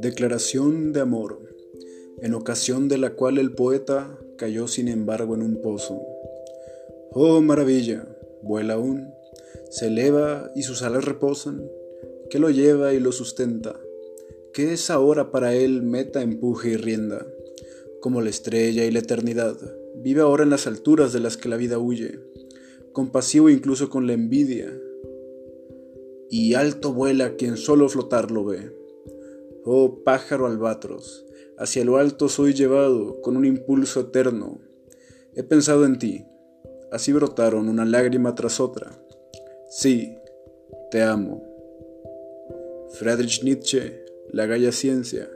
Declaración 0.00 0.92
de 0.92 1.00
amor, 1.00 1.38
en 2.20 2.34
ocasión 2.34 2.88
de 2.88 2.98
la 2.98 3.10
cual 3.10 3.38
el 3.38 3.52
poeta 3.52 4.18
cayó 4.36 4.68
sin 4.68 4.88
embargo 4.88 5.34
en 5.34 5.42
un 5.42 5.62
pozo. 5.62 6.02
Oh 7.12 7.40
maravilla, 7.40 8.06
vuela 8.42 8.74
aún, 8.74 9.14
se 9.70 9.86
eleva 9.86 10.50
y 10.54 10.62
sus 10.62 10.82
alas 10.82 11.04
reposan, 11.04 11.70
que 12.30 12.38
lo 12.38 12.50
lleva 12.50 12.92
y 12.92 13.00
lo 13.00 13.12
sustenta, 13.12 13.80
que 14.52 14.72
es 14.72 14.90
ahora 14.90 15.30
para 15.30 15.54
él 15.54 15.82
meta, 15.82 16.22
empuje 16.22 16.70
y 16.70 16.76
rienda, 16.76 17.26
como 18.00 18.20
la 18.20 18.30
estrella 18.30 18.84
y 18.84 18.90
la 18.90 18.98
eternidad, 18.98 19.56
vive 19.94 20.20
ahora 20.20 20.42
en 20.42 20.50
las 20.50 20.66
alturas 20.66 21.12
de 21.12 21.20
las 21.20 21.36
que 21.36 21.48
la 21.48 21.56
vida 21.56 21.78
huye, 21.78 22.18
compasivo 22.94 23.50
incluso 23.50 23.90
con 23.90 24.06
la 24.06 24.14
envidia, 24.14 24.72
y 26.30 26.54
alto 26.54 26.94
vuela 26.94 27.34
quien 27.36 27.58
solo 27.58 27.88
flotar 27.90 28.30
lo 28.30 28.46
ve. 28.46 28.72
Oh 29.64 30.02
pájaro 30.02 30.46
albatros, 30.46 31.26
hacia 31.58 31.84
lo 31.84 31.98
alto 31.98 32.28
soy 32.28 32.54
llevado 32.54 33.20
con 33.20 33.36
un 33.36 33.44
impulso 33.44 34.00
eterno. 34.00 34.60
He 35.34 35.42
pensado 35.42 35.84
en 35.84 35.98
ti. 35.98 36.24
Así 36.90 37.12
brotaron 37.12 37.68
una 37.68 37.84
lágrima 37.84 38.34
tras 38.34 38.60
otra. 38.60 38.96
Sí, 39.68 40.16
te 40.90 41.02
amo. 41.02 41.42
Friedrich 42.92 43.42
Nietzsche, 43.42 44.04
La 44.30 44.46
Galla 44.46 44.70
Ciencia, 44.70 45.28